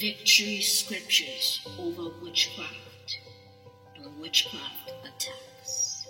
victory 0.00 0.62
scriptures 0.62 1.60
over 1.78 2.08
witchcraft 2.22 3.18
and 3.94 4.18
witchcraft 4.18 4.94
attacks. 5.04 6.06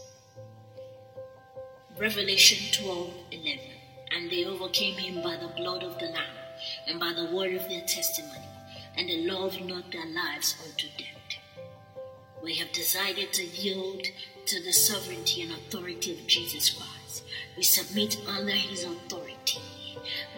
Revelation 1.99 2.85
12 2.85 3.11
11. 3.33 3.61
And 4.15 4.31
they 4.31 4.45
overcame 4.45 4.95
him 4.95 5.25
by 5.25 5.37
the 5.37 5.53
blood 5.57 5.83
of 5.83 5.99
the 5.99 6.07
Lamb 6.07 6.39
and 6.87 7.01
by 7.01 7.13
the 7.13 7.35
word 7.35 7.53
of 7.55 7.69
their 7.69 7.81
testimony, 7.81 8.47
and 8.97 9.09
they 9.09 9.27
loved 9.27 9.65
not 9.65 9.91
their 9.91 10.07
lives 10.07 10.55
unto 10.65 10.87
death. 10.97 11.41
We 12.45 12.55
have 12.57 12.71
decided 12.71 13.33
to 13.33 13.45
yield 13.45 14.07
to 14.47 14.63
the 14.63 14.73
sovereignty 14.73 15.43
and 15.43 15.51
authority 15.51 16.13
of 16.13 16.29
Jesus 16.29 16.71
Christ. 16.71 17.25
We 17.57 17.65
submit 17.65 18.19
under 18.29 18.53
his 18.53 18.85
authority. 18.85 19.40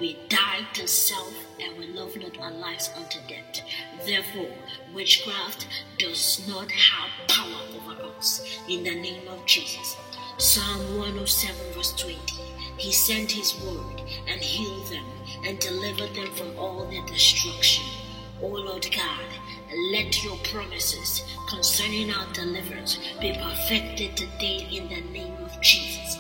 We 0.02 0.18
die 0.28 0.66
to 0.72 0.88
self 0.88 1.32
and 1.60 1.78
we 1.78 1.86
love 1.86 2.16
not 2.16 2.36
our 2.40 2.50
lives 2.50 2.90
unto 2.96 3.20
death. 3.28 3.62
Therefore, 4.04 4.50
witchcraft 4.93 5.68
does 5.96 6.44
not 6.48 6.72
have 6.72 7.29
power 7.29 7.60
over 7.76 8.02
us 8.18 8.58
in 8.68 8.82
the 8.82 8.96
name 8.96 9.29
of 9.29 9.46
Jesus. 9.46 9.94
Psalm 10.38 10.98
107, 10.98 11.54
verse 11.72 11.93
20. 11.93 12.18
He 12.79 12.90
sent 12.90 13.30
his 13.30 13.54
word 13.64 14.02
and 14.26 14.40
healed 14.40 14.90
them 14.90 15.04
and 15.44 15.60
delivered 15.60 16.16
them 16.16 16.34
from 16.34 16.58
all 16.58 16.84
their 16.90 17.07
destruction. 17.07 17.84
O 18.43 18.48
Lord 18.48 18.84
God, 18.90 19.21
let 19.93 20.24
your 20.24 20.36
promises 20.38 21.22
concerning 21.48 22.10
our 22.10 22.26
deliverance 22.32 22.98
be 23.21 23.38
perfected 23.40 24.16
today 24.16 24.66
in 24.72 24.88
the 24.88 25.00
name 25.12 25.36
of 25.44 25.60
Jesus. 25.60 26.18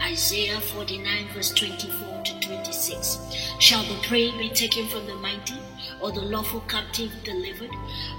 Isaiah 0.00 0.60
49, 0.60 1.28
verse 1.34 1.50
24 1.50 2.22
to 2.22 2.33
26. 2.84 3.18
Shall 3.64 3.82
the 3.84 3.96
prey 4.06 4.30
be 4.36 4.50
taken 4.50 4.86
from 4.88 5.06
the 5.06 5.14
mighty, 5.14 5.54
or 6.02 6.12
the 6.12 6.20
lawful 6.20 6.60
captive 6.68 7.10
delivered? 7.24 7.70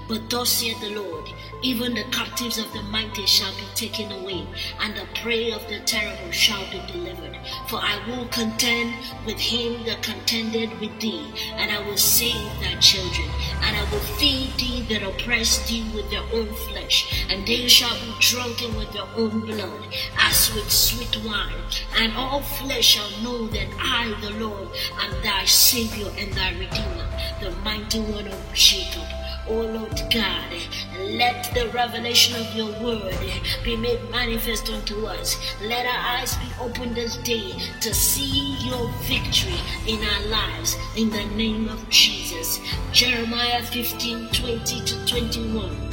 But 0.08 0.28
thus 0.28 0.50
saith 0.50 0.80
the 0.80 0.90
Lord, 0.90 1.28
even 1.62 1.94
the 1.94 2.02
captives 2.10 2.58
of 2.58 2.72
the 2.72 2.82
mighty 2.82 3.24
shall 3.26 3.54
be 3.54 3.66
taken 3.76 4.10
away, 4.10 4.44
and 4.80 4.96
the 4.96 5.06
prey 5.22 5.52
of 5.52 5.62
the 5.68 5.78
terrible 5.86 6.32
shall 6.32 6.68
be 6.72 6.82
delivered. 6.90 7.38
For 7.68 7.78
I 7.80 7.96
will 8.08 8.26
contend 8.26 8.96
with 9.24 9.38
him 9.38 9.84
that 9.84 10.02
contended 10.02 10.80
with 10.80 10.98
thee, 11.00 11.32
and 11.54 11.70
I 11.70 11.78
will 11.86 11.96
save 11.96 12.50
thy 12.60 12.74
children, 12.80 13.30
and 13.62 13.76
I 13.76 13.88
will 13.92 14.06
feed 14.18 14.50
thee 14.58 14.84
that 14.88 15.04
oppress 15.04 15.64
thee 15.68 15.88
with 15.94 16.10
their 16.10 16.26
own 16.32 16.52
flesh, 16.66 17.24
and 17.30 17.46
they 17.46 17.68
shall 17.68 17.94
be 17.94 18.12
drunken 18.18 18.74
with 18.74 18.92
their 18.92 19.08
own 19.14 19.46
blood, 19.46 19.94
as 20.18 20.52
with 20.54 20.72
sweet 20.72 21.16
wine. 21.24 21.54
And 21.96 22.16
all 22.16 22.42
flesh 22.42 22.84
shall 22.84 23.22
know 23.22 23.46
that 23.46 23.68
I, 23.78 24.12
the 24.20 24.30
Lord, 24.44 24.68
am 25.00 25.22
thy 25.22 25.35
Savior 25.44 26.10
and 26.18 26.32
thy 26.32 26.50
Redeemer, 26.52 27.08
the 27.40 27.50
mighty 27.62 28.00
one 28.00 28.26
of 28.26 28.54
Jacob. 28.54 29.04
O 29.48 29.60
Lord 29.60 30.02
God, 30.12 30.52
let 30.98 31.54
the 31.54 31.68
revelation 31.68 32.34
of 32.34 32.52
your 32.54 32.72
word 32.82 33.14
be 33.62 33.76
made 33.76 34.00
manifest 34.10 34.68
unto 34.70 35.06
us. 35.06 35.36
Let 35.62 35.86
our 35.86 36.18
eyes 36.18 36.36
be 36.36 36.48
opened 36.60 36.96
this 36.96 37.16
day 37.18 37.52
to 37.80 37.94
see 37.94 38.56
your 38.66 38.90
victory 39.02 39.60
in 39.86 40.02
our 40.02 40.26
lives 40.26 40.76
in 40.96 41.10
the 41.10 41.24
name 41.36 41.68
of 41.68 41.88
Jesus. 41.90 42.58
Jeremiah 42.92 43.62
15 43.62 44.30
20 44.32 44.84
to 44.84 45.06
21 45.06 45.86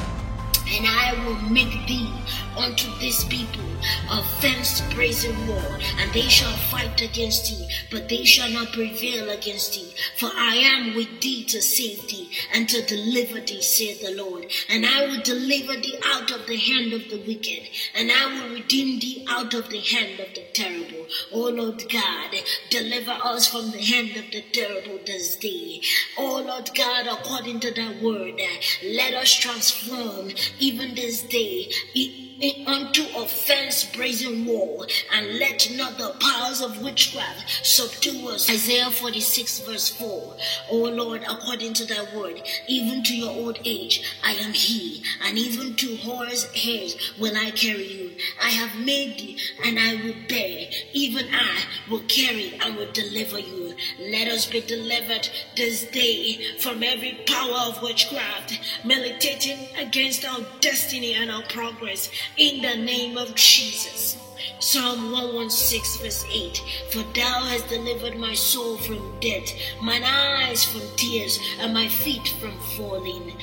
and 0.76 0.88
I 0.88 1.14
will 1.26 1.36
make 1.52 1.72
thee 1.88 2.10
unto 2.58 2.88
this 3.00 3.24
people 3.26 3.64
a 4.10 4.22
fenced 4.40 4.84
brazen 4.92 5.36
wall, 5.48 5.78
and 5.98 6.12
they 6.14 6.22
shall 6.22 6.56
fight 6.72 7.02
against 7.02 7.46
thee, 7.48 7.68
but 7.92 8.10
they 8.10 8.24
shall 8.24 8.50
not 8.50 8.72
prevail 8.72 9.30
against 9.30 9.74
thee. 9.74 9.94
For 10.18 10.30
I 10.34 10.56
am 10.56 10.96
with 10.96 11.22
thee 11.22 11.44
to 11.46 11.62
save 11.62 12.08
thee 12.08 12.30
and 12.54 12.70
to 12.70 12.86
deliver 12.86 13.40
thee, 13.42 13.62
saith 13.62 14.02
the 14.02 14.16
Lord. 14.16 14.46
And 14.70 14.86
I 14.86 15.08
will 15.08 15.22
deliver 15.22 15.74
thee 15.74 15.98
out 16.06 16.32
of 16.32 16.48
the 16.48 16.58
hand 16.58 16.94
of 16.94 17.10
the 17.10 17.24
wicked, 17.28 17.70
and 17.96 18.12
I 18.12 18.26
will 18.28 18.56
redeem 18.56 19.00
thee 19.00 19.26
out 19.30 19.54
of 19.54 19.70
the 19.70 19.80
hand 19.80 20.20
of 20.20 20.34
the 20.34 20.44
terrible. 20.54 21.08
O 21.32 21.50
Lord 21.50 21.84
God, 21.92 22.36
deliver 22.70 23.12
us 23.12 23.48
from 23.48 23.72
the 23.72 23.82
hand 23.82 24.16
of 24.16 24.32
the 24.32 24.44
terrible 24.52 25.00
this 25.06 25.36
day. 25.36 25.82
O 26.18 26.42
Lord 26.42 26.70
God, 26.76 27.08
according 27.08 27.60
to 27.62 27.72
thy 27.72 28.02
word, 28.02 28.40
let 28.84 29.14
us 29.14 29.34
transform 29.34 30.32
even 30.60 30.96
this 30.96 31.24
day 31.24 31.70
unto 32.66 33.04
a 33.18 33.26
fence 33.26 33.86
brazen 33.96 34.46
wall, 34.46 34.86
and 35.14 35.40
let 35.40 35.72
not 35.76 35.98
the 35.98 36.16
powers 36.20 36.62
of 36.62 36.82
witchcraft 36.82 37.66
subdue 37.66 38.30
us. 38.30 38.50
Isaiah 38.50 38.92
46, 38.92 39.60
verse 39.62 39.90
4. 39.90 40.36
O 40.72 40.78
Lord, 40.78 41.24
according 41.24 41.74
to 41.76 41.86
thy 41.86 42.04
word, 42.16 42.42
even 42.68 43.04
to 43.04 43.16
your 43.16 43.32
old 43.32 43.60
age 43.66 44.04
I 44.24 44.34
am 44.34 44.54
he, 44.54 45.04
and 45.24 45.38
even 45.38 45.76
to 45.76 45.96
horse 45.98 46.52
hairs 46.54 47.14
will 47.20 47.36
I 47.38 47.52
carry 47.52 47.88
you. 47.88 48.12
I 48.42 48.50
have 48.50 48.86
made 48.86 49.18
thee, 49.18 49.38
and 49.64 49.80
I 49.80 49.96
will 49.96 50.16
bear. 50.28 50.68
Even 50.94 51.28
I 51.34 51.64
will 51.90 52.04
carry 52.08 52.54
and 52.62 52.76
will 52.76 52.92
deliver 52.92 53.40
you. 53.40 53.63
Let 54.00 54.28
us 54.28 54.46
be 54.46 54.62
delivered 54.62 55.30
this 55.56 55.86
day 55.86 56.58
from 56.60 56.84
every 56.84 57.20
power 57.28 57.70
of 57.70 57.82
witchcraft, 57.82 58.60
militating 58.86 59.68
against 59.78 60.26
our 60.26 60.42
destiny 60.60 61.14
and 61.14 61.32
our 61.32 61.44
progress 61.44 62.10
in 62.38 62.62
the 62.62 62.76
name 62.76 63.18
of 63.18 63.36
Jesus. 63.36 64.18
Psalm 64.60 65.12
116, 65.12 66.04
verse 66.04 66.26
8 66.32 66.62
For 66.92 67.04
thou 67.14 67.44
hast 67.44 67.68
delivered 67.68 68.18
my 68.18 68.34
soul 68.34 68.78
from 68.78 69.20
death, 69.20 69.54
mine 69.82 70.04
eyes 70.04 70.64
from 70.64 70.82
tears, 70.96 71.40
and 71.60 71.74
my 71.74 71.88
feet 71.88 72.28
from 72.40 72.58
falling. 72.78 73.38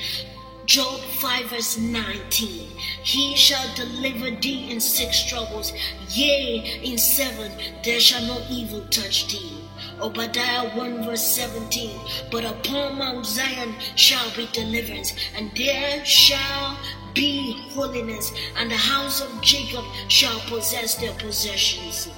Job 0.65 0.99
5, 0.99 1.45
verse 1.49 1.77
19 1.77 2.69
He 3.03 3.35
shall 3.35 3.73
deliver 3.75 4.31
thee 4.31 4.71
in 4.71 4.79
six 4.79 5.27
troubles, 5.27 5.73
yea, 6.09 6.81
in 6.83 6.97
seven 6.97 7.51
there 7.83 7.99
shall 7.99 8.25
no 8.25 8.45
evil 8.49 8.81
touch 8.89 9.31
thee. 9.31 9.60
Obadiah 10.01 10.69
1 10.75 11.03
verse 11.05 11.25
17 11.25 11.91
But 12.31 12.43
upon 12.43 12.97
Mount 12.97 13.25
Zion 13.25 13.75
shall 13.95 14.29
be 14.35 14.47
deliverance, 14.51 15.13
and 15.35 15.51
there 15.55 16.03
shall 16.05 16.77
be 17.13 17.53
holiness, 17.73 18.31
and 18.57 18.71
the 18.71 18.77
house 18.77 19.21
of 19.21 19.41
Jacob 19.41 19.85
shall 20.07 20.39
possess 20.41 20.95
their 20.95 21.13
possessions. 21.13 22.09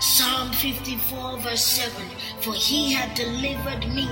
Psalm 0.00 0.50
54 0.52 1.38
verse 1.40 1.64
7 1.64 1.92
For 2.40 2.54
he 2.54 2.92
had 2.92 3.14
delivered 3.14 3.86
me 3.94 4.08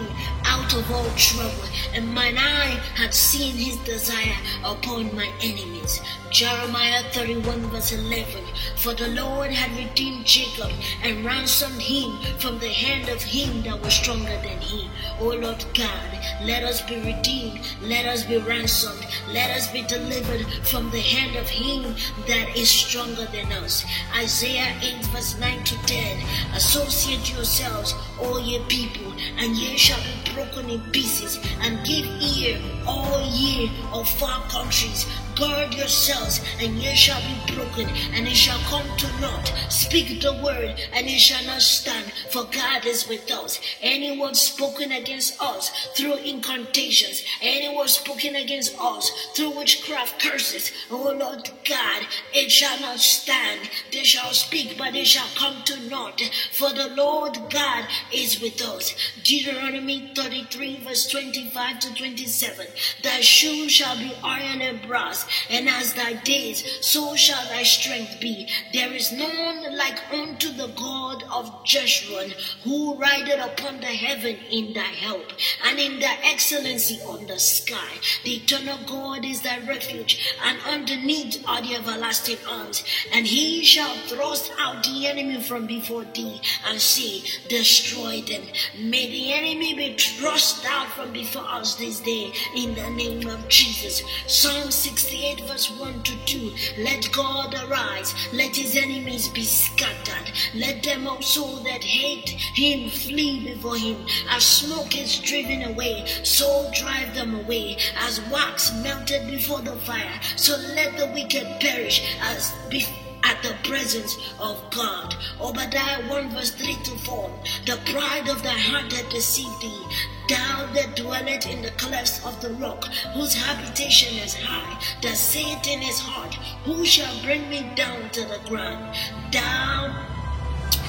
out 0.48 0.74
of 0.74 0.90
all 0.90 1.10
trouble, 1.16 1.68
and 1.94 2.14
mine 2.14 2.38
eye 2.38 2.80
had 2.94 3.12
seen 3.12 3.54
his 3.54 3.76
desire 3.78 4.36
upon 4.64 5.14
my 5.14 5.30
enemies. 5.42 6.00
Jeremiah 6.30 7.02
31 7.12 7.70
verse 7.70 7.92
11 7.92 8.44
For 8.76 8.94
the 8.94 9.08
Lord 9.08 9.50
had 9.50 9.76
redeemed 9.76 10.26
Jacob 10.26 10.70
and 11.02 11.24
ransomed 11.24 11.80
him 11.80 12.18
from 12.38 12.58
the 12.58 12.68
hand 12.68 13.08
of 13.08 13.22
him 13.22 13.62
that 13.62 13.80
was 13.82 13.94
stronger 13.94 14.36
than 14.42 14.58
he. 14.60 14.90
O 15.20 15.28
Lord 15.28 15.64
God, 15.74 16.10
let 16.44 16.64
us 16.64 16.82
be 16.82 16.96
redeemed, 17.00 17.60
let 17.82 18.06
us 18.06 18.24
be 18.24 18.38
ransomed, 18.38 19.06
let 19.32 19.50
us 19.50 19.70
be 19.72 19.82
delivered 19.82 20.46
from 20.64 20.90
the 20.90 21.00
hand 21.00 21.36
of 21.36 21.48
him 21.48 21.94
that 22.26 22.56
is 22.56 22.70
stronger 22.70 23.26
than 23.32 23.50
us. 23.52 23.84
Isaiah 24.14 24.76
8 24.82 25.06
verse 25.06 25.38
9 25.38 25.64
to 25.64 25.76
10 25.86 26.24
Associate 26.54 27.32
yourselves, 27.32 27.94
all 28.20 28.40
ye 28.40 28.60
people, 28.68 29.12
and 29.38 29.56
ye 29.56 29.76
shall 29.76 30.00
be 30.00 30.30
broken 30.38 30.70
in 30.70 30.80
pieces, 30.92 31.40
and 31.62 31.84
give 31.84 32.06
ear, 32.22 32.60
all 32.86 33.20
ye 33.26 33.70
of 33.92 34.08
far 34.08 34.40
countries. 34.48 35.04
Guard 35.38 35.74
yourselves, 35.74 36.40
and 36.60 36.74
ye 36.78 36.96
shall 36.96 37.20
be 37.20 37.54
broken, 37.54 37.88
and 38.12 38.26
it 38.26 38.34
shall 38.34 38.58
come 38.68 38.84
to 38.96 39.20
naught. 39.20 39.52
Speak 39.68 40.20
the 40.20 40.32
word, 40.42 40.74
and 40.92 41.06
it 41.06 41.20
shall 41.20 41.44
not 41.46 41.62
stand, 41.62 42.12
for 42.30 42.42
God 42.44 42.84
is 42.84 43.06
with 43.06 43.30
us. 43.30 43.60
Any 43.80 44.18
word 44.18 44.34
spoken 44.34 44.90
against 44.90 45.40
us 45.40 45.70
through 45.96 46.16
incantations, 46.16 47.22
any 47.40 47.76
word 47.76 47.88
spoken 47.88 48.34
against 48.34 48.76
us 48.80 49.12
through 49.36 49.56
witchcraft 49.56 50.20
curses, 50.20 50.72
O 50.90 51.14
Lord 51.16 51.48
God, 51.68 52.06
it 52.34 52.50
shall 52.50 52.80
not 52.80 52.98
stand. 52.98 53.70
They 53.92 54.02
shall 54.02 54.32
speak, 54.32 54.76
but 54.76 54.96
it 54.96 55.06
shall 55.06 55.28
come 55.36 55.62
to 55.66 55.88
naught. 55.88 56.20
For 56.50 56.72
the 56.72 56.88
Lord 56.96 57.38
God 57.50 57.86
is 58.12 58.40
with 58.40 58.60
us. 58.60 58.92
Deuteronomy 59.22 60.10
33, 60.16 60.80
verse 60.84 61.06
25 61.06 61.78
to 61.78 61.94
27. 61.94 62.66
Thy 63.04 63.20
shoe 63.20 63.68
shall 63.68 63.96
be 63.96 64.12
iron 64.24 64.60
and 64.62 64.82
brass 64.82 65.27
and 65.50 65.68
as 65.68 65.94
thy 65.94 66.14
days, 66.14 66.64
so 66.80 67.16
shall 67.16 67.44
thy 67.48 67.62
strength 67.62 68.20
be. 68.20 68.48
There 68.72 68.92
is 68.92 69.12
none 69.12 69.76
like 69.76 70.00
unto 70.12 70.52
the 70.52 70.68
God 70.68 71.24
of 71.30 71.64
Jeshurun, 71.64 72.32
who 72.64 72.94
rideth 72.96 73.44
upon 73.44 73.80
the 73.80 73.86
heaven 73.86 74.36
in 74.50 74.72
thy 74.72 74.80
help, 74.80 75.32
and 75.66 75.78
in 75.78 76.00
thy 76.00 76.16
excellency 76.24 77.00
on 77.02 77.26
the 77.26 77.38
sky. 77.38 77.98
The 78.24 78.36
eternal 78.36 78.78
God 78.86 79.24
is 79.24 79.42
thy 79.42 79.58
refuge, 79.66 80.34
and 80.44 80.58
underneath 80.66 81.42
are 81.46 81.62
the 81.62 81.76
everlasting 81.76 82.38
arms. 82.48 82.84
And 83.12 83.26
he 83.26 83.64
shall 83.64 83.94
thrust 84.06 84.52
out 84.58 84.82
the 84.84 85.06
enemy 85.06 85.40
from 85.40 85.66
before 85.66 86.04
thee, 86.04 86.40
and 86.66 86.80
say, 86.80 87.22
Destroy 87.48 88.22
them. 88.22 88.42
May 88.78 89.08
the 89.08 89.32
enemy 89.32 89.74
be 89.74 89.94
thrust 89.96 90.64
out 90.66 90.88
from 90.88 91.12
before 91.12 91.46
us 91.48 91.74
this 91.76 92.00
day, 92.00 92.32
in 92.56 92.74
the 92.74 92.90
name 92.90 93.28
of 93.28 93.48
Jesus. 93.48 94.02
Psalm 94.26 94.70
68, 95.18 95.48
verse 95.48 95.70
1 95.80 96.02
to 96.04 96.16
2. 96.26 96.52
Let 96.78 97.10
God 97.10 97.52
arise, 97.54 98.14
let 98.32 98.54
his 98.54 98.76
enemies 98.76 99.28
be 99.28 99.42
scattered. 99.42 100.30
Let 100.54 100.84
them 100.84 101.08
also 101.08 101.56
that 101.64 101.82
hate 101.82 102.28
him 102.28 102.88
flee 102.88 103.44
before 103.44 103.76
him. 103.76 104.06
As 104.30 104.44
smoke 104.44 104.96
is 104.96 105.18
driven 105.18 105.62
away, 105.62 106.04
so 106.22 106.70
drive 106.72 107.16
them 107.16 107.34
away. 107.34 107.78
As 107.96 108.20
wax 108.30 108.72
melted 108.84 109.28
before 109.28 109.60
the 109.60 109.74
fire, 109.76 110.20
so 110.36 110.56
let 110.76 110.96
the 110.96 111.08
wicked 111.08 111.60
perish 111.60 112.16
as 112.20 112.54
before 112.70 113.07
at 113.24 113.42
the 113.42 113.54
presence 113.68 114.16
of 114.40 114.62
God. 114.70 115.14
Obadiah 115.40 116.08
1 116.08 116.30
verse 116.30 116.50
3 116.50 116.74
to 116.84 116.90
4. 116.98 117.30
The 117.66 117.78
pride 117.92 118.28
of 118.28 118.42
thy 118.42 118.58
heart 118.58 118.90
that 118.90 119.10
deceived 119.10 119.60
thee, 119.60 119.82
thou 120.28 120.66
that 120.74 120.96
dwellest 120.96 121.48
in 121.48 121.62
the 121.62 121.70
clefts 121.72 122.24
of 122.24 122.40
the 122.40 122.50
rock, 122.54 122.84
whose 123.14 123.34
habitation 123.34 124.16
is 124.18 124.34
high, 124.34 124.80
that 125.02 125.16
saith 125.16 125.66
in 125.66 125.80
his 125.80 125.98
heart, 125.98 126.34
Who 126.64 126.84
shall 126.84 127.22
bring 127.22 127.48
me 127.48 127.70
down 127.74 128.10
to 128.10 128.22
the 128.22 128.40
ground? 128.48 128.94
Thou 129.32 130.06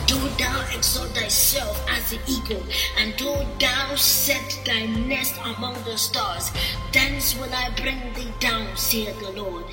do 0.09 0.17
thou 0.39 0.65
exalt 0.75 1.11
thyself 1.11 1.85
as 1.87 2.09
the 2.09 2.19
eagle, 2.25 2.65
and 2.97 3.15
do 3.15 3.31
thou 3.59 3.93
set 3.93 4.59
thy 4.65 4.87
nest 4.87 5.35
among 5.45 5.75
the 5.83 5.97
stars. 5.97 6.51
Thence 6.91 7.37
will 7.37 7.53
I 7.53 7.69
bring 7.77 8.13
thee 8.15 8.33
down, 8.39 8.75
saith 8.75 9.19
the 9.19 9.29
Lord. 9.29 9.65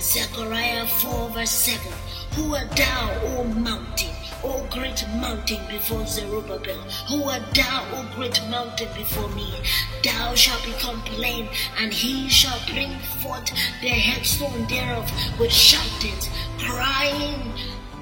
Zechariah 0.00 0.86
4 0.86 1.30
verse 1.30 1.50
7. 1.50 1.92
Who 2.34 2.54
art 2.54 2.70
thou, 2.76 3.20
O 3.24 3.44
mountain? 3.44 4.10
O 4.44 4.64
great 4.70 5.04
mountain 5.16 5.60
before 5.68 6.06
Zerubbabel, 6.06 6.78
who 7.08 7.24
art 7.28 7.54
thou, 7.54 7.84
O 7.94 8.06
great 8.14 8.40
mountain 8.50 8.88
before 8.96 9.28
me? 9.30 9.62
Thou 10.04 10.34
shalt 10.34 10.64
become 10.64 11.00
plain, 11.02 11.48
and 11.78 11.92
he 11.92 12.28
shall 12.28 12.58
bring 12.70 12.98
forth 13.22 13.50
the 13.80 13.88
headstone 13.88 14.66
thereof 14.68 15.10
with 15.38 15.52
shoutings, 15.52 16.28
crying 16.58 17.52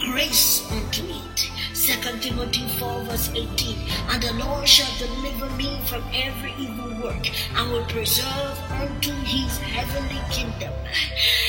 grace 0.04 0.70
unto 0.70 1.02
it. 1.06 1.50
Second 1.72 2.22
Timothy 2.22 2.66
4 2.78 3.02
verse 3.04 3.30
18. 3.34 3.78
And 4.10 4.22
the 4.22 4.32
Lord 4.34 4.68
shall 4.68 4.90
deliver 4.98 5.50
me 5.56 5.80
from 5.86 6.02
every 6.12 6.54
evil 6.58 6.94
work 7.02 7.28
and 7.56 7.70
will 7.70 7.84
preserve 7.86 8.58
unto 8.70 9.12
his 9.12 9.58
heavenly 9.58 10.20
kingdom. 10.30 10.72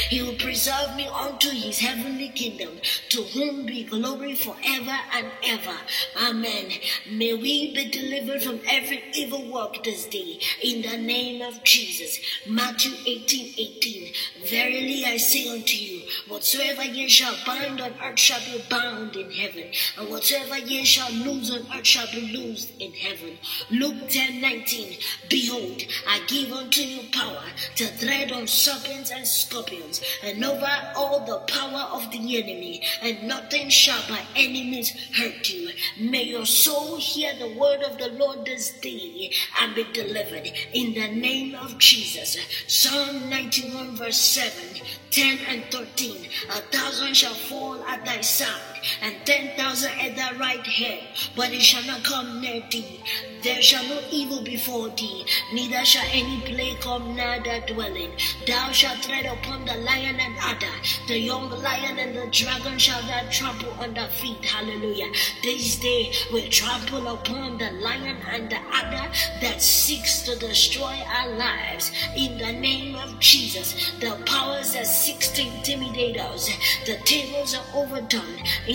He 0.09 0.21
will 0.21 0.35
preserve 0.35 0.95
me 0.95 1.07
unto 1.07 1.49
his 1.49 1.79
heavenly 1.79 2.29
kingdom, 2.29 2.69
to 3.09 3.23
whom 3.23 3.65
be 3.65 3.83
glory 3.83 4.35
forever 4.35 4.97
and 5.13 5.27
ever. 5.43 5.77
Amen. 6.21 6.71
May 7.09 7.33
we 7.33 7.73
be 7.73 7.89
delivered 7.89 8.43
from 8.43 8.59
every 8.69 9.03
evil 9.13 9.51
work 9.51 9.83
this 9.83 10.05
day, 10.05 10.39
in 10.61 10.83
the 10.83 10.97
name 10.97 11.41
of 11.41 11.63
Jesus. 11.63 12.19
Matthew 12.47 12.93
18 13.05 13.53
18. 13.57 14.13
Verily 14.47 15.05
I 15.05 15.17
say 15.17 15.49
unto 15.49 15.75
you, 15.75 16.01
whatsoever 16.27 16.83
ye 16.83 17.07
shall 17.07 17.35
bind 17.45 17.81
on 17.81 17.93
earth 18.03 18.19
shall 18.19 18.44
be 18.45 18.63
bound 18.69 19.15
in 19.15 19.31
heaven, 19.31 19.65
and 19.97 20.09
whatever 20.09 20.57
ye 20.57 20.83
shall 20.85 21.11
lose 21.11 21.51
on 21.51 21.65
earth 21.75 21.85
shall 21.85 22.07
be 22.11 22.31
loosed 22.35 22.71
in 22.79 22.91
heaven. 22.93 23.37
Luke 23.69 24.09
10 24.09 24.41
19. 24.41 24.97
Behold, 25.29 25.81
I 26.07 26.21
give 26.27 26.51
unto 26.51 26.81
you 26.81 27.09
power 27.11 27.43
to 27.75 27.99
tread 27.99 28.31
on 28.31 28.47
serpents 28.47 29.11
and 29.11 29.27
scorpions, 29.27 30.01
and 30.23 30.43
over 30.43 30.91
all 30.95 31.25
the 31.25 31.39
power 31.51 31.89
of 31.91 32.11
the 32.11 32.37
enemy, 32.37 32.83
and 33.01 33.27
nothing 33.27 33.69
shall 33.69 34.01
by 34.07 34.21
any 34.35 34.69
means 34.69 34.91
hurt 35.15 35.49
you. 35.49 35.69
May 35.99 36.23
your 36.23 36.45
soul 36.45 36.97
hear 36.97 37.33
the 37.35 37.53
word 37.57 37.81
of 37.83 37.97
the 37.97 38.09
Lord 38.09 38.45
this 38.45 38.71
day 38.79 39.31
and 39.59 39.75
be 39.75 39.83
delivered 39.93 40.51
in 40.73 40.93
the 40.93 41.07
name 41.07 41.55
of 41.55 41.77
Jesus. 41.77 42.37
Psalm 42.67 43.29
91 43.29 43.95
verse 43.95 44.19
7, 44.19 44.81
10 45.11 45.39
and 45.47 45.63
13. 45.71 46.27
A 46.49 46.61
thousand 46.71 47.15
shall 47.15 47.33
fall 47.33 47.83
at 47.83 48.05
thy 48.05 48.21
side, 48.35 48.74
and 49.01 49.15
ten 49.25 49.55
thousand 49.57 49.91
at 49.99 50.15
thy 50.15 50.31
right 50.37 50.65
hand, 50.65 51.07
but 51.35 51.51
it 51.51 51.61
shall 51.61 51.85
not 51.85 52.03
come 52.03 52.41
near 52.41 52.63
thee. 52.71 53.01
There 53.43 53.61
shall 53.61 53.83
no 53.87 54.01
evil 54.11 54.41
before 54.41 54.89
thee, 54.89 55.25
neither 55.53 55.85
shall 55.85 56.07
any 56.11 56.41
plague 56.41 56.79
come 56.79 57.15
nigh 57.15 57.39
thy 57.39 57.59
dwelling. 57.59 58.11
Thou 58.47 58.71
shalt 58.71 59.03
tread 59.03 59.25
upon 59.25 59.65
the 59.65 59.75
lion 59.75 60.19
and 60.19 60.35
adder, 60.39 60.75
the 61.07 61.19
young 61.19 61.49
lion 61.61 61.99
and 61.99 62.15
the 62.15 62.27
dragon 62.31 62.79
shall 62.79 63.01
thou 63.03 63.21
trample 63.29 63.73
under 63.79 64.07
feet. 64.07 64.43
Hallelujah. 64.43 65.11
This 65.43 65.79
day 65.79 66.11
we 66.33 66.49
trample 66.49 67.07
upon 67.07 67.57
the 67.57 67.71
lion 67.71 68.17
and 68.31 68.49
the 68.49 68.59
adder 68.73 69.11
that 69.41 69.61
seeks 69.61 70.23
to 70.23 70.37
destroy 70.39 70.95
our 71.07 71.29
lives. 71.37 71.91
In 72.17 72.37
the 72.37 72.51
name 72.51 72.95
of 72.95 73.19
Jesus, 73.19 73.91
the 73.99 74.17
powers 74.25 74.73
that 74.73 74.87
seek 74.87 75.19
to 75.19 75.41
intimidate 75.41 76.19
us, 76.19 76.49
the 76.85 76.97
tables 77.05 77.55
are 77.55 77.65
overturned. 77.75 78.41
In 78.67 78.74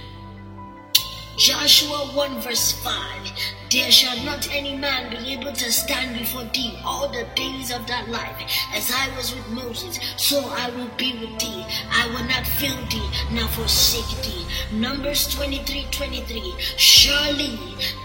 Joshua 1.37 2.11
1 2.13 2.41
verse 2.41 2.73
5 2.83 3.31
There 3.71 3.89
shall 3.89 4.17
not 4.25 4.53
any 4.53 4.75
man 4.75 5.09
be 5.11 5.33
able 5.33 5.53
to 5.53 5.71
stand 5.71 6.19
before 6.19 6.43
thee 6.53 6.77
all 6.85 7.07
the 7.07 7.25
days 7.35 7.71
of 7.71 7.87
thy 7.87 8.03
life. 8.07 8.35
As 8.73 8.91
I 8.91 9.15
was 9.15 9.33
with 9.33 9.47
Moses, 9.49 9.97
so 10.17 10.39
I 10.39 10.69
will 10.71 10.91
be 10.97 11.13
with 11.19 11.39
thee. 11.39 11.65
I 11.89 12.07
will 12.07 12.25
not 12.25 12.45
fail 12.45 12.75
thee, 12.89 13.09
nor 13.31 13.47
forsake 13.47 14.23
thee. 14.23 14.45
Numbers 14.73 15.33
23 15.33 15.87
23 15.91 16.53
Surely 16.77 17.57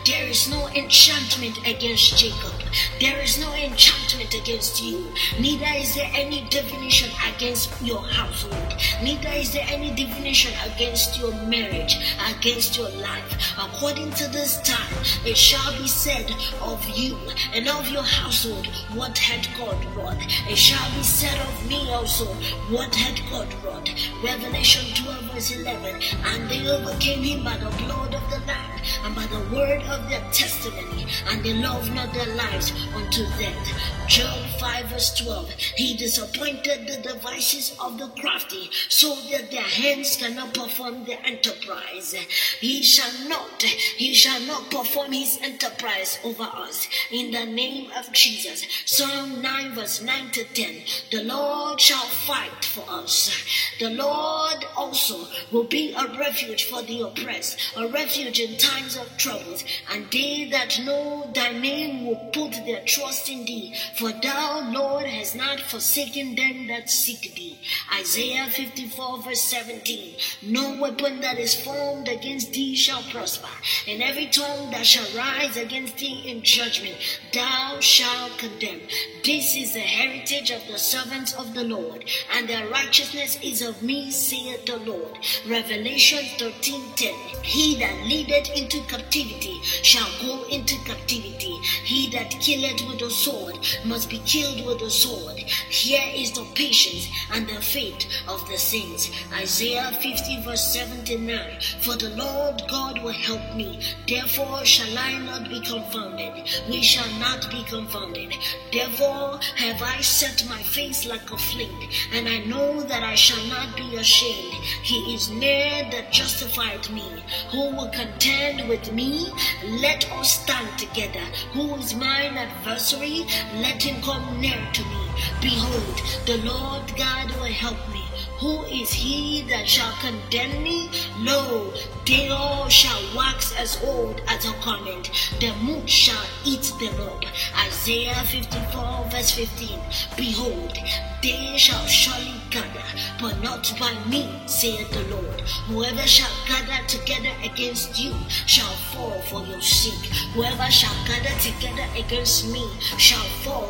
there 0.06 0.26
is 0.29 0.49
no 0.49 0.69
enchantment 0.69 1.58
against 1.67 2.17
Jacob. 2.17 2.52
There 3.00 3.19
is 3.20 3.38
no 3.40 3.52
enchantment 3.55 4.34
against 4.34 4.82
you. 4.82 5.12
Neither 5.40 5.67
is 5.76 5.94
there 5.94 6.11
any 6.14 6.46
divination 6.49 7.11
against 7.34 7.70
your 7.82 8.02
household. 8.02 8.75
Neither 9.02 9.31
is 9.31 9.52
there 9.52 9.67
any 9.69 9.94
divination 9.94 10.52
against 10.64 11.19
your 11.19 11.32
marriage, 11.46 11.96
against 12.37 12.76
your 12.76 12.90
life. 12.90 13.16
According 13.59 14.11
to 14.13 14.29
this 14.29 14.61
time, 14.63 15.05
it 15.25 15.37
shall 15.37 15.73
be 15.79 15.89
said 15.89 16.31
of 16.63 16.85
you 16.89 17.17
and 17.55 17.69
of 17.69 17.89
your 17.89 18.03
household, 18.03 18.67
What 18.95 19.17
had 19.19 19.47
God 19.59 19.79
wrought? 19.95 20.23
It 20.49 20.57
shall 20.57 20.91
be 20.97 21.03
said 21.03 21.39
of 21.41 21.69
me 21.69 21.91
also, 21.91 22.27
What 22.71 22.95
had 22.95 23.21
God 23.31 23.49
wrought? 23.63 23.91
Revelation 24.25 24.85
12, 25.05 25.25
verse 25.33 25.51
11. 25.53 26.03
And 26.25 26.49
they 26.49 26.69
overcame 26.69 27.23
him 27.23 27.45
by 27.45 27.57
the 27.57 27.71
blood 27.85 28.15
of 28.15 28.31
the 28.31 28.39
Lamb 28.47 28.56
and 29.04 29.14
by 29.14 29.26
the 29.26 29.54
word 29.54 29.82
of 29.82 30.08
their 30.08 30.25
testimony, 30.32 31.06
and 31.29 31.44
they 31.44 31.55
loved 31.55 31.94
not 31.94 32.12
their 32.12 32.34
lives 32.34 32.72
unto 32.94 33.24
death. 33.38 34.06
Job 34.08 34.38
5 34.60 34.86
verse 34.86 35.15
12. 35.19 35.50
He 35.76 35.96
disappointed 35.96 36.86
the 36.86 37.03
devices 37.03 37.76
of 37.81 37.98
the 37.98 38.08
crafty, 38.20 38.70
so 38.88 39.15
that 39.31 39.50
their 39.50 39.62
hands 39.62 40.17
cannot 40.17 40.55
perform 40.55 41.05
their 41.05 41.19
enterprise. 41.24 42.15
He 42.60 42.82
shall 42.82 43.29
not, 43.29 43.62
he 43.62 44.15
shall 44.15 44.41
not 44.43 44.70
perform 44.70 45.12
his 45.12 45.38
enterprise 45.43 46.19
over 46.24 46.44
us. 46.44 46.88
In 47.10 47.31
the 47.31 47.44
name 47.44 47.91
of 47.98 48.12
Jesus. 48.12 48.67
Psalm 48.84 49.43
9 49.43 49.74
verse 49.74 50.03
9 50.03 50.31
to 50.32 50.44
10. 50.44 50.82
The 51.10 51.24
Lord 51.24 51.81
shall 51.81 52.05
fight 52.05 52.65
for 52.65 52.84
us. 52.88 53.31
The 53.79 53.91
Lord 53.91 54.65
also 54.76 55.26
will 55.53 55.65
be 55.65 55.93
a 55.94 56.06
refuge 56.19 56.65
for 56.65 56.82
the 56.82 57.03
oppressed, 57.03 57.58
a 57.76 57.86
refuge 57.88 58.41
in 58.41 58.56
times 58.86 58.96
of 58.96 59.16
troubles, 59.16 59.64
and 59.90 60.06
they 60.10 60.48
that 60.50 60.81
know 60.84 61.31
thy 61.34 61.52
name 61.52 62.06
will 62.06 62.31
put 62.32 62.52
their 62.64 62.84
trust 62.84 63.28
in 63.28 63.44
thee. 63.44 63.74
For 63.94 64.12
thou, 64.12 64.70
Lord, 64.72 65.06
hast 65.06 65.36
not 65.36 65.60
forsaken 65.60 66.34
them 66.34 66.66
that 66.69 66.90
seek 66.90 67.34
thee. 67.34 67.58
Isaiah 67.98 68.46
54 68.46 69.22
verse 69.22 69.43
17. 69.43 70.16
No 70.43 70.81
weapon 70.81 71.20
that 71.20 71.38
is 71.38 71.60
formed 71.60 72.08
against 72.08 72.52
thee 72.52 72.74
shall 72.74 73.02
prosper, 73.02 73.48
and 73.86 74.02
every 74.02 74.26
tongue 74.26 74.70
that 74.70 74.86
shall 74.86 75.06
rise 75.16 75.56
against 75.56 75.98
thee 75.98 76.22
in 76.26 76.43
judgment 76.43 76.96
thou 77.32 77.78
shalt 77.81 78.38
condemn. 78.38 78.81
This 79.24 79.56
is 79.56 79.72
the 79.74 79.81
heritage 79.81 80.50
of 80.50 80.66
the 80.66 80.78
servants 80.78 81.34
of 81.34 81.55
the 81.55 81.64
Lord, 81.64 82.05
and 82.34 82.48
their 82.48 82.69
righteousness 82.69 83.38
is 83.43 83.62
of 83.62 83.82
me, 83.82 84.10
saith 84.10 84.66
the 84.66 84.78
Lord. 84.78 85.19
Revelation 85.48 86.24
13 86.38 86.82
10. 86.96 87.14
He 87.43 87.76
that 87.76 88.05
leadeth 88.06 88.50
into 88.56 88.81
captivity 88.82 89.60
shall 89.83 90.09
go 90.21 90.45
into 90.49 90.77
captivity. 90.85 91.55
He 91.85 92.11
that 92.11 92.31
killeth 92.41 92.87
with 92.89 92.99
the 93.01 93.11
sword 93.11 93.59
must 93.85 94.11
be 94.11 94.19
killed 94.21 94.67
with 94.67 94.81
the 94.81 94.91
sword. 94.91 95.39
Here 95.71 96.11
is 96.15 96.33
the 96.33 96.47
patience 96.55 97.09
and 97.33 97.49
the 97.49 97.61
faith 97.61 98.06
of 98.29 98.47
the 98.49 98.59
saints. 98.59 99.11
Isaiah 99.33 99.91
50 100.01 100.43
verse 100.43 100.73
79. 100.73 101.61
For 101.81 101.97
the 101.97 102.11
Lord 102.11 102.63
God 102.69 103.03
will 103.03 103.13
help 103.13 103.55
me. 103.55 103.81
Therefore 104.09 104.65
shall 104.65 104.99
I 104.99 105.19
not 105.19 105.49
be 105.49 105.61
confounded. 105.61 106.49
We 106.69 106.83
shall 106.83 107.11
not 107.19 107.51
be 107.51 107.63
confounded. 107.65 108.35
Therefore 108.73 109.41
have 109.56 109.83
I 109.83 110.01
set 110.01 110.47
my 110.49 110.63
face 110.63 111.06
like 111.06 111.31
a 111.31 111.39
flint, 111.39 111.85
and 112.13 112.29
I 112.29 112.39
know 112.45 112.83
that 112.83 113.03
I 113.03 113.15
shall 113.15 113.45
not 113.49 113.77
be 113.77 113.97
ashamed. 113.97 114.55
He 114.83 115.15
is 115.15 115.31
near 115.31 115.89
that 115.91 116.13
justified 116.13 116.89
me. 116.91 117.23
Who 117.51 117.71
will 117.77 117.89
contend 117.89 118.69
with 118.69 118.93
me? 118.93 119.29
Let 119.69 120.11
us 120.13 120.43
stand 120.43 120.79
together. 120.79 121.25
Who 121.53 121.75
is 121.75 121.94
mine 121.94 122.37
adversary? 122.39 123.27
Let 123.55 123.82
him 123.82 124.01
come 124.01 124.41
near 124.41 124.63
to 124.73 124.82
me. 124.82 125.06
Behold, 125.41 126.03
the 126.25 126.39
Lord 126.44 126.96
God 126.96 127.31
will 127.41 127.53
help 127.53 127.79
me. 127.93 127.95
Who 128.38 128.64
is 128.64 128.93
he 128.93 129.43
that 129.48 129.66
shall 129.66 129.93
condemn 130.00 130.62
me? 130.62 130.90
Lo, 131.19 131.72
they 132.05 132.28
all 132.28 132.69
shall 132.69 133.00
wax 133.16 133.56
as 133.56 133.82
old 133.82 134.20
as 134.28 134.44
a 134.44 134.52
garment. 134.62 135.10
The 135.40 135.55
moon 135.62 135.86
shall 135.86 136.22
eat 136.44 136.70
them 136.78 137.00
up. 137.00 137.24
Isaiah 137.66 138.14
54 138.14 139.06
verse 139.10 139.31
15. 139.32 139.78
Behold, 140.16 140.76
they 141.22 141.56
shall 141.56 141.86
surely 141.86 142.34
gather, 142.50 142.84
but 143.20 143.40
not 143.43 143.72
by 143.81 143.94
me, 144.06 144.28
saith 144.46 144.90
the 144.90 145.02
Lord. 145.14 145.40
Whoever 145.69 146.06
shall 146.06 146.31
gather 146.46 146.86
together 146.86 147.32
against 147.43 147.98
you 147.98 148.14
shall 148.46 148.74
fall 148.93 149.19
for 149.22 149.44
your 149.46 149.62
sake. 149.62 150.12
Whoever 150.34 150.70
shall 150.70 150.94
gather 151.06 151.34
together 151.40 151.88
against 151.96 152.46
me 152.52 152.64
shall 152.98 153.24
fall 153.43 153.66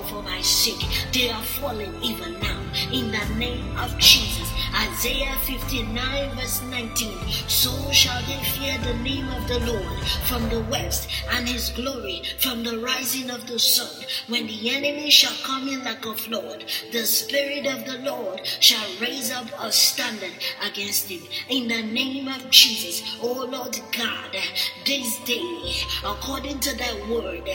sake. 0.47 0.87
They 1.13 1.31
are 1.31 1.43
falling 1.43 1.95
even 2.03 2.39
now. 2.41 2.61
In 2.93 3.11
the 3.11 3.35
name 3.37 3.77
of 3.79 3.97
Jesus. 3.99 4.47
Isaiah 4.75 5.35
59 5.45 6.37
verse 6.37 6.63
19. 6.63 7.19
So 7.49 7.71
shall 7.93 8.21
they 8.23 8.43
fear 8.57 8.79
the 8.79 8.95
name 9.03 9.29
of 9.29 9.49
the 9.49 9.61
Lord 9.61 10.07
from 10.29 10.49
the 10.49 10.61
west 10.71 11.09
and 11.33 11.49
his 11.49 11.71
glory 11.71 12.23
from 12.39 12.63
the 12.63 12.79
rising 12.79 13.31
of 13.31 13.47
the 13.47 13.59
sun. 13.59 14.05
When 14.29 14.47
the 14.47 14.71
enemy 14.71 15.11
shall 15.11 15.35
come 15.45 15.69
in 15.69 15.83
like 15.85 16.05
a 16.05 16.15
flood, 16.15 16.65
the 16.93 17.07
Spirit 17.07 17.67
of 17.67 17.85
the 17.87 17.99
Lord 17.99 18.47
shall 18.61 18.87
raise 19.01 19.33
up 19.33 19.47
a 19.59 19.73
standard 19.73 20.35
against 20.63 21.09
him. 21.09 21.23
In 21.49 21.69
the 21.69 21.83
name 21.83 22.29
of 22.29 22.51
Jesus, 22.51 23.03
O 23.23 23.47
Lord 23.51 23.79
God, 23.97 24.37
this 24.85 25.19
day, 25.25 25.73
according 26.05 26.61
to 26.61 26.77
thy 26.77 26.95
word, 27.09 27.49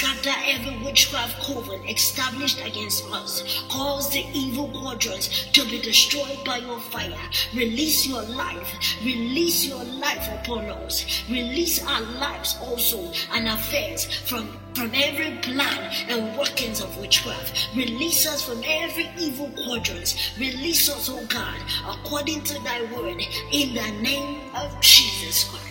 scatter 0.00 0.32
every 0.46 0.82
witchcraft 0.82 1.38
coven 1.42 1.86
established 1.86 2.58
against 2.64 3.04
us. 3.12 3.64
Cause 3.68 4.10
the 4.10 4.24
evil 4.32 4.68
quadrants 4.68 5.46
to 5.52 5.62
be 5.66 5.78
destroyed 5.78 6.42
by 6.42 6.56
your 6.56 6.80
fire. 6.80 7.20
Release 7.54 8.06
your 8.06 8.22
life. 8.22 8.72
Release 9.04 9.66
your 9.66 9.84
life 9.84 10.26
upon 10.40 10.64
us. 10.70 11.22
Release 11.28 11.84
our 11.84 12.00
lives 12.00 12.56
also 12.62 13.12
and 13.32 13.46
affairs 13.46 14.06
from 14.26 14.58
from 14.74 14.90
every 14.94 15.36
plan 15.42 15.92
and 16.08 16.38
workings 16.38 16.80
of 16.80 16.96
witchcraft. 16.98 17.68
Release 17.76 18.26
us 18.26 18.40
from 18.40 18.62
every 18.64 19.10
evil 19.18 19.50
quadrant. 19.64 20.32
Release 20.38 20.88
us, 20.88 21.10
oh 21.10 21.26
God, 21.26 21.58
according 21.86 22.44
to 22.44 22.54
thy 22.62 22.80
word, 22.94 23.20
in 23.52 23.74
the 23.74 23.90
name 24.00 24.40
of 24.54 24.80
Jesus 24.80 25.44
Christ. 25.44 25.69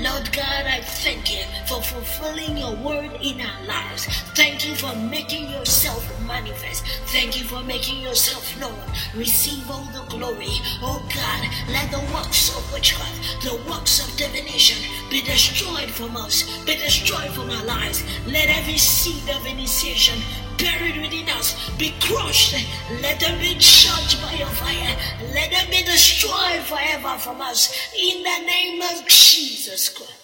Lord 0.00 0.32
God, 0.32 0.64
I 0.66 0.80
thank 0.80 1.30
you 1.32 1.44
for 1.66 1.82
fulfilling 1.82 2.56
your 2.56 2.74
word 2.76 3.12
in 3.20 3.40
our 3.40 3.64
lives. 3.66 4.06
Thank 4.34 4.66
you 4.66 4.74
for 4.74 4.94
making 4.96 5.50
yourself 5.50 6.02
manifest. 6.26 6.84
Thank 7.12 7.38
you 7.38 7.44
for 7.44 7.62
making 7.62 8.00
yourself 8.00 8.58
known. 8.58 8.78
Receive 9.14 9.70
all 9.70 9.84
the 9.92 10.04
glory. 10.08 10.56
Oh 10.82 11.04
God, 11.14 11.42
let 11.70 11.90
the 11.90 12.00
works 12.14 12.56
of 12.56 12.72
witchcraft, 12.72 13.42
the 13.42 13.54
works 13.70 14.00
of 14.06 14.16
divination 14.16 14.78
be 15.12 15.20
destroyed 15.20 15.90
from 15.90 16.16
us, 16.16 16.64
be 16.64 16.74
destroyed 16.74 17.30
from 17.32 17.50
our 17.50 17.64
lives. 17.66 18.02
Let 18.26 18.48
every 18.48 18.78
seed 18.78 19.28
of 19.36 19.44
initiation 19.46 20.18
buried 20.56 20.96
within 21.02 21.28
us 21.28 21.54
be 21.76 21.92
crushed. 22.00 22.54
Let 23.02 23.20
them 23.20 23.38
be 23.38 23.54
judged 23.58 24.22
by 24.22 24.32
your 24.32 24.48
fire. 24.48 24.96
Let 25.34 25.50
them 25.50 25.68
be 25.68 25.82
destroyed 25.82 26.62
forever 26.62 27.18
from 27.18 27.42
us. 27.42 27.76
In 27.94 28.22
the 28.22 28.38
name 28.46 28.80
of 28.80 29.06
Jesus 29.06 29.90
Christ. 29.90 30.21